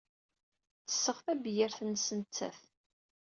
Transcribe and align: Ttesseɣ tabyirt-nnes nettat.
Ttesseɣ 0.83 1.17
tabyirt-nnes 1.25 2.05
nettat. 2.19 2.59